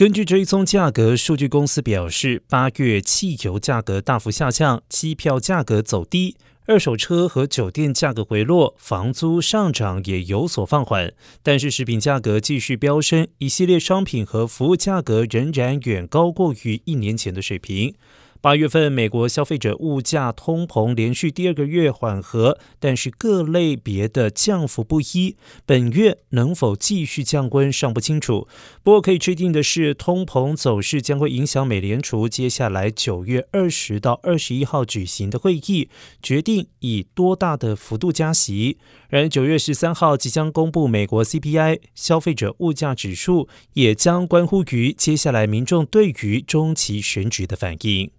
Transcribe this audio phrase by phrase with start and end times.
[0.00, 6.38] 根据追踪价格数据公司表示，八月汽油价格大幅下降，机票价格走低。
[6.64, 17.94] 二手车和酒店价格回落，房租上涨也有所放缓，但是食品价格继续飙升，一系列商品和服务价格仍然远高过于一年前的水平。
[18.42, 25.36] 八月份，美国消费者物价通膨连续第二个月缓和，但是各类别的降幅不一。
[25.66, 28.48] 本月能否继续降温尚不清楚。
[28.82, 35.90] 不过可以确定的是，通膨走势将会影响美联储接下来九月二十到二十一号举行的会议，
[36.22, 38.78] 决定以多大的幅度加息。
[39.10, 48.10] 然而，九月十三号即将公布美国 CPI 消费者物价指数，也将关乎于接下来民众对于中期选举的反应。